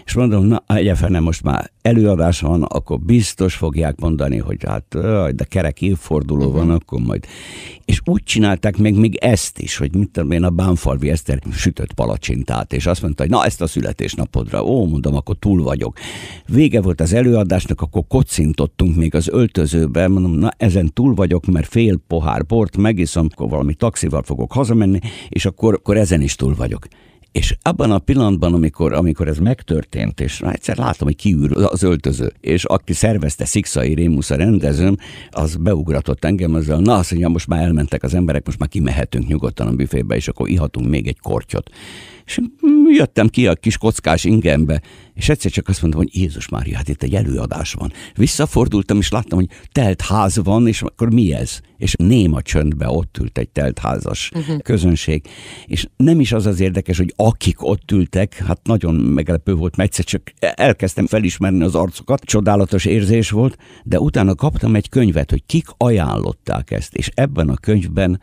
és 0.05 0.13
mondom, 0.13 0.45
na, 0.45 0.63
egyáltalán 0.67 1.23
most 1.23 1.43
már 1.43 1.71
előadás 1.81 2.39
van, 2.39 2.63
akkor 2.63 2.99
biztos 2.99 3.55
fogják 3.55 3.99
mondani, 3.99 4.37
hogy 4.37 4.63
hát 4.65 4.95
de 5.35 5.43
kerek 5.43 5.81
évforduló 5.81 6.45
uh-huh. 6.45 6.57
van, 6.57 6.69
akkor 6.69 6.99
majd. 6.99 7.25
És 7.85 8.01
úgy 8.05 8.23
csinálták 8.23 8.77
meg 8.77 8.95
még 8.95 9.15
ezt 9.15 9.59
is, 9.59 9.77
hogy 9.77 9.95
mit 9.95 10.09
tudom 10.09 10.31
én, 10.31 10.43
a 10.43 10.49
Bánfalvi 10.49 11.09
Eszter 11.09 11.41
sütött 11.51 11.93
palacsintát, 11.93 12.73
és 12.73 12.85
azt 12.85 13.01
mondta, 13.01 13.23
hogy 13.23 13.31
na 13.31 13.45
ezt 13.45 13.61
a 13.61 13.67
születésnapodra, 13.67 14.63
ó, 14.63 14.85
mondom, 14.85 15.15
akkor 15.15 15.35
túl 15.39 15.63
vagyok. 15.63 15.97
Vége 16.47 16.81
volt 16.81 17.01
az 17.01 17.13
előadásnak, 17.13 17.81
akkor 17.81 18.03
kocintottunk 18.07 18.95
még 18.95 19.15
az 19.15 19.27
öltözőbe, 19.27 20.07
mondom, 20.07 20.31
na 20.31 20.51
ezen 20.57 20.93
túl 20.93 21.13
vagyok, 21.13 21.45
mert 21.45 21.67
fél 21.67 22.01
pohár 22.07 22.45
bort 22.45 22.77
megiszom, 22.77 23.27
akkor 23.31 23.49
valami 23.49 23.73
taxival 23.73 24.23
fogok 24.23 24.51
hazamenni, 24.51 24.99
és 25.29 25.45
akkor, 25.45 25.73
akkor 25.73 25.97
ezen 25.97 26.21
is 26.21 26.35
túl 26.35 26.55
vagyok. 26.55 26.87
És 27.35 27.55
abban 27.61 27.91
a 27.91 27.99
pillanatban, 27.99 28.53
amikor, 28.53 28.93
amikor 28.93 29.27
ez 29.27 29.37
megtörtént, 29.37 30.19
és 30.19 30.41
egyszer 30.41 30.77
látom, 30.77 31.07
hogy 31.07 31.15
kiűr 31.15 31.57
az 31.57 31.83
öltöző, 31.83 32.31
és 32.41 32.63
aki 32.63 32.93
szervezte 32.93 33.45
Szikszai 33.45 33.93
Rémusz 33.93 34.29
a 34.29 34.35
rendezőm, 34.35 34.97
az 35.31 35.55
beugratott 35.55 36.25
engem 36.25 36.55
ezzel, 36.55 36.79
na 36.79 36.95
azt 36.95 37.11
mondja, 37.11 37.29
most 37.29 37.47
már 37.47 37.63
elmentek 37.63 38.03
az 38.03 38.13
emberek, 38.13 38.45
most 38.45 38.59
már 38.59 38.69
kimehetünk 38.69 39.27
nyugodtan 39.27 39.67
a 39.67 39.71
büfébe, 39.71 40.15
és 40.15 40.27
akkor 40.27 40.49
ihatunk 40.49 40.89
még 40.89 41.07
egy 41.07 41.19
kortyot. 41.19 41.69
És 42.25 42.39
jöttem 42.87 43.27
ki 43.27 43.47
a 43.47 43.55
kis 43.55 43.77
kockás 43.77 44.23
ingembe, 44.23 44.81
és 45.13 45.29
egyszer 45.29 45.51
csak 45.51 45.67
azt 45.67 45.81
mondtam, 45.81 46.03
hogy 46.03 46.15
Jézus 46.15 46.49
Mária, 46.49 46.77
hát 46.77 46.89
itt 46.89 47.03
egy 47.03 47.15
előadás 47.15 47.73
van. 47.73 47.91
Visszafordultam, 48.15 48.97
és 48.97 49.09
láttam, 49.09 49.37
hogy 49.37 49.49
telt 49.71 50.01
ház 50.01 50.43
van, 50.43 50.67
és 50.67 50.81
akkor 50.81 51.13
mi 51.13 51.33
ez? 51.33 51.59
És 51.77 51.93
néma 51.97 52.41
csöndbe 52.41 52.89
ott 52.89 53.17
ült 53.17 53.37
egy 53.37 53.49
teltházas 53.49 54.31
uh-huh. 54.35 54.61
közönség. 54.61 55.27
És 55.65 55.87
nem 55.97 56.19
is 56.19 56.31
az 56.31 56.45
az 56.45 56.59
érdekes, 56.59 56.97
hogy 56.97 57.13
akik 57.15 57.63
ott 57.63 57.91
ültek, 57.91 58.37
hát 58.37 58.59
nagyon 58.63 58.95
meglepő 58.95 59.53
volt, 59.53 59.75
mert 59.75 59.89
egyszer 59.89 60.05
csak 60.05 60.33
elkezdtem 60.39 61.07
felismerni 61.07 61.63
az 61.63 61.75
arcokat, 61.75 62.23
csodálatos 62.23 62.85
érzés 62.85 63.29
volt, 63.29 63.57
de 63.83 63.99
utána 63.99 64.35
kaptam 64.35 64.75
egy 64.75 64.89
könyvet, 64.89 65.29
hogy 65.29 65.45
kik 65.45 65.65
ajánlották 65.77 66.71
ezt, 66.71 66.95
és 66.95 67.09
ebben 67.13 67.49
a 67.49 67.55
könyvben 67.55 68.19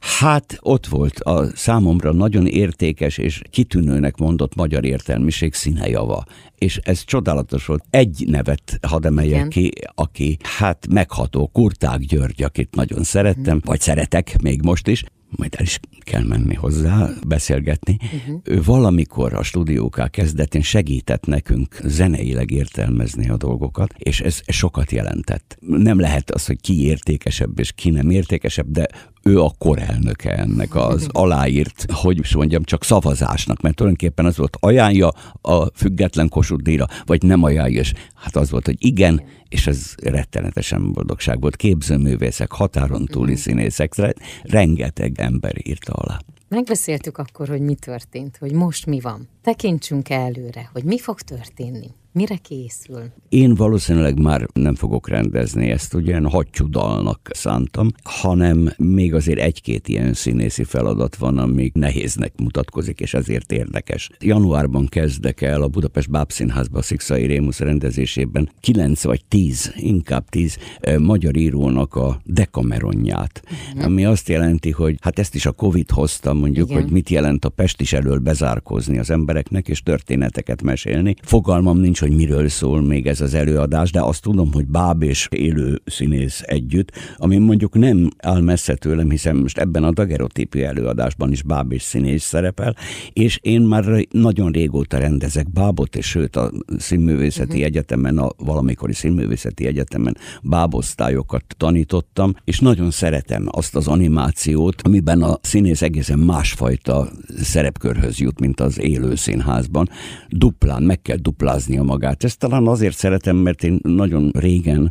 Hát 0.00 0.58
ott 0.60 0.86
volt 0.86 1.20
a 1.20 1.50
számomra 1.54 2.12
nagyon 2.12 2.46
értékes 2.46 3.18
és 3.18 3.42
kitűnőnek 3.50 4.16
mondott 4.16 4.54
magyar 4.54 4.84
értelmiség 4.84 5.54
színejava. 5.54 6.24
És 6.58 6.80
ez 6.82 7.04
csodálatos 7.04 7.66
volt. 7.66 7.84
Egy 7.90 8.24
nevet 8.26 8.78
hadd 8.82 9.06
emeljek 9.06 9.34
Igen. 9.34 9.48
ki, 9.48 9.70
aki 9.94 10.36
hát 10.42 10.86
megható, 10.90 11.46
Kurták 11.46 12.00
György, 12.00 12.42
akit 12.42 12.74
nagyon 12.74 13.02
szerettem, 13.02 13.52
hmm. 13.52 13.62
vagy 13.64 13.80
szeretek 13.80 14.42
még 14.42 14.62
most 14.62 14.86
is, 14.86 15.04
majd 15.36 15.54
el 15.58 15.64
is 15.64 15.80
kell 15.98 16.24
menni 16.24 16.54
hozzá, 16.54 17.10
beszélgetni. 17.26 17.96
Uh-huh. 18.02 18.40
Ő 18.44 18.62
valamikor 18.62 19.34
a 19.34 19.42
stúdióká 19.42 20.08
kezdetén 20.08 20.62
segített 20.62 21.26
nekünk 21.26 21.80
zeneileg 21.84 22.50
értelmezni 22.50 23.28
a 23.28 23.36
dolgokat, 23.36 23.94
és 23.98 24.20
ez, 24.20 24.40
ez 24.44 24.54
sokat 24.54 24.92
jelentett. 24.92 25.58
Nem 25.60 26.00
lehet 26.00 26.30
az, 26.30 26.46
hogy 26.46 26.60
ki 26.60 26.84
értékesebb 26.84 27.58
és 27.58 27.72
ki 27.72 27.90
nem 27.90 28.10
értékesebb, 28.10 28.70
de 28.70 28.88
ő 29.22 29.40
a 29.40 29.52
korelnöke 29.58 30.36
ennek 30.36 30.74
az 30.74 31.08
aláírt, 31.12 31.86
hogy 31.92 32.18
is 32.18 32.34
mondjam, 32.34 32.62
csak 32.62 32.84
szavazásnak, 32.84 33.60
mert 33.60 33.74
tulajdonképpen 33.74 34.26
az 34.26 34.36
volt, 34.36 34.56
ajánlja 34.60 35.12
a 35.40 35.66
független 35.74 36.28
Kossuth 36.28 36.62
díjra, 36.62 36.86
vagy 37.04 37.22
nem 37.22 37.42
ajánlja, 37.42 37.80
és 37.80 37.92
hát 38.14 38.36
az 38.36 38.50
volt, 38.50 38.66
hogy 38.66 38.76
igen, 38.78 39.22
és 39.48 39.66
ez 39.66 39.94
rettenetesen 40.02 40.92
boldogság 40.92 41.40
volt. 41.40 41.56
Képzőművészek, 41.56 42.52
határon 42.52 43.04
túli 43.06 43.36
színészek, 43.36 43.94
rengeteg 44.42 45.20
ember 45.20 45.54
írta 45.62 45.92
alá. 45.92 46.18
Megbeszéltük 46.48 47.18
akkor, 47.18 47.48
hogy 47.48 47.60
mi 47.60 47.74
történt, 47.74 48.36
hogy 48.36 48.52
most 48.52 48.86
mi 48.86 49.00
van. 49.00 49.28
Tekintsünk 49.42 50.10
előre, 50.10 50.70
hogy 50.72 50.84
mi 50.84 50.98
fog 50.98 51.20
történni. 51.20 51.90
Mire 52.12 52.36
készül? 52.36 53.02
Én 53.28 53.54
valószínűleg 53.54 54.20
már 54.20 54.46
nem 54.52 54.74
fogok 54.74 55.08
rendezni 55.08 55.70
ezt, 55.70 55.94
ugye 55.94 56.20
hadcsudalnak 56.20 57.30
szántam, 57.32 57.88
hanem 58.02 58.72
még 58.76 59.14
azért 59.14 59.38
egy-két 59.38 59.88
ilyen 59.88 60.12
színészi 60.12 60.64
feladat 60.64 61.16
van, 61.16 61.38
ami 61.38 61.70
nehéznek 61.74 62.32
mutatkozik, 62.36 63.00
és 63.00 63.14
ezért 63.14 63.52
érdekes. 63.52 64.10
Januárban 64.20 64.86
kezdek 64.86 65.40
el 65.40 65.62
a 65.62 65.68
Budapest 65.68 66.10
Bábszínházba 66.10 66.82
Szikszai 66.82 67.26
Rémusz 67.26 67.58
rendezésében 67.58 68.50
9 68.60 69.02
vagy 69.02 69.24
10, 69.24 69.72
inkább 69.76 70.28
10 70.28 70.58
eh, 70.80 70.98
magyar 70.98 71.36
írónak 71.36 71.94
a 71.94 72.20
dekameronját, 72.24 73.42
uh-huh. 73.44 73.84
ami 73.84 74.04
azt 74.04 74.28
jelenti, 74.28 74.70
hogy 74.70 74.96
hát 75.00 75.18
ezt 75.18 75.34
is 75.34 75.46
a 75.46 75.52
Covid 75.52 75.90
hozta, 75.90 76.34
mondjuk, 76.34 76.70
Igen. 76.70 76.82
hogy 76.82 76.92
mit 76.92 77.08
jelent 77.08 77.44
a 77.44 77.48
Pestis 77.48 77.92
elől 77.92 78.18
bezárkózni 78.18 78.98
az 78.98 79.10
embereknek, 79.10 79.68
és 79.68 79.82
történeteket 79.82 80.62
mesélni. 80.62 81.14
Fogalmam 81.22 81.78
nincs, 81.78 81.99
hogy 82.00 82.16
miről 82.16 82.48
szól 82.48 82.82
még 82.82 83.06
ez 83.06 83.20
az 83.20 83.34
előadás, 83.34 83.90
de 83.90 84.00
azt 84.02 84.22
tudom, 84.22 84.52
hogy 84.52 84.66
Báb 84.66 85.02
és 85.02 85.28
élő 85.30 85.80
színész 85.84 86.42
együtt, 86.44 86.92
ami 87.16 87.38
mondjuk 87.38 87.74
nem 87.74 88.10
áll 88.18 88.40
messze 88.40 88.74
tőlem, 88.74 89.10
hiszen 89.10 89.36
most 89.36 89.58
ebben 89.58 89.84
a 89.84 89.92
dagerotípű 89.92 90.60
előadásban 90.60 91.32
is 91.32 91.42
Báb 91.42 91.72
és 91.72 91.82
színész 91.82 92.24
szerepel, 92.24 92.76
és 93.12 93.38
én 93.42 93.60
már 93.60 94.06
nagyon 94.10 94.52
régóta 94.52 94.98
rendezek 94.98 95.52
Bábot, 95.52 95.96
és 95.96 96.06
sőt 96.06 96.36
a 96.36 96.52
színművészeti 96.78 97.50
uh-huh. 97.50 97.64
egyetemen, 97.64 98.18
a 98.18 98.30
valamikori 98.36 98.92
színművészeti 98.92 99.66
egyetemen 99.66 100.16
bábosztályokat 100.42 101.44
tanítottam, 101.56 102.34
és 102.44 102.58
nagyon 102.58 102.90
szeretem 102.90 103.46
azt 103.50 103.76
az 103.76 103.88
animációt, 103.88 104.82
amiben 104.82 105.22
a 105.22 105.38
színész 105.42 105.82
egészen 105.82 106.18
másfajta 106.18 107.08
szerepkörhöz 107.42 108.18
jut, 108.18 108.40
mint 108.40 108.60
az 108.60 108.80
élő 108.80 109.14
színházban. 109.14 109.88
Duplán, 110.28 110.82
meg 110.82 111.02
kell 111.02 111.16
dupláznia 111.16 111.82
magát. 111.90 112.24
Ezt 112.24 112.38
talán 112.38 112.66
azért 112.66 112.96
szeretem, 112.96 113.36
mert 113.36 113.64
én 113.64 113.78
nagyon 113.82 114.30
régen 114.34 114.90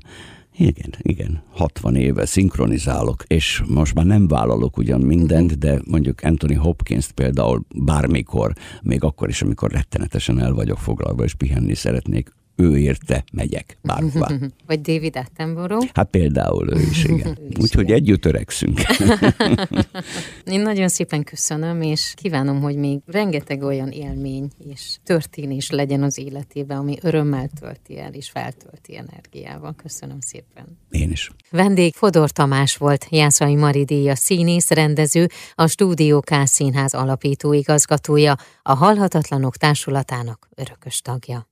igen, 0.58 0.90
igen, 1.02 1.42
60 1.52 1.96
éve 1.96 2.26
szinkronizálok, 2.26 3.24
és 3.28 3.64
most 3.68 3.94
már 3.94 4.06
nem 4.06 4.28
vállalok 4.28 4.78
ugyan 4.78 5.02
mindent, 5.02 5.58
de 5.58 5.82
mondjuk 5.86 6.20
Anthony 6.22 6.58
Hopkins 6.58 7.12
például 7.12 7.66
bármikor, 7.76 8.54
még 8.82 9.04
akkor 9.04 9.30
is, 9.30 9.42
amikor 9.42 9.72
rettenetesen 9.72 10.40
el 10.40 10.54
vagyok 10.54 10.78
foglalva, 10.78 11.24
és 11.24 11.34
pihenni 11.34 11.74
szeretnék, 11.74 12.32
ő 12.60 12.78
érte 12.78 13.24
megyek 13.32 13.78
bárhová. 13.82 14.28
Vagy 14.68 14.82
David 14.82 15.18
Attenborough? 15.18 15.88
Hát 15.94 16.10
például 16.10 16.74
ő 16.74 16.80
is, 16.80 17.04
igen. 17.04 17.38
Úgyhogy 17.62 17.92
együtt 17.92 18.26
öregszünk. 18.26 18.80
Én 20.46 20.62
nagyon 20.62 20.88
szépen 20.88 21.24
köszönöm, 21.24 21.82
és 21.82 22.14
kívánom, 22.16 22.62
hogy 22.62 22.76
még 22.76 23.00
rengeteg 23.06 23.64
olyan 23.64 23.90
élmény 23.90 24.50
és 24.70 24.98
történés 25.04 25.70
legyen 25.70 26.04
az 26.04 26.18
életében, 26.18 26.78
ami 26.78 26.98
örömmel 27.02 27.50
tölti 27.60 28.00
el, 28.00 28.14
és 28.14 28.30
feltölti 28.30 28.98
energiával. 28.98 29.74
Köszönöm 29.76 30.20
szépen. 30.20 30.78
Én 30.90 31.12
is. 31.12 31.32
Vendég 31.50 31.94
Fodor 31.94 32.32
Tamás 32.32 32.78
volt, 32.78 33.08
Jászai 33.10 33.56
Mari 33.56 34.10
a 34.10 34.16
színész, 34.16 34.70
rendező, 34.70 35.28
a 35.56 35.68
Stúdió 35.68 36.20
K 36.20 36.34
Színház 36.44 36.94
alapító 36.94 37.54
igazgatója, 37.54 38.36
a 38.62 38.74
Halhatatlanok 38.74 39.58
Társulatának 39.58 40.50
örökös 40.56 41.02
tagja. 41.02 41.48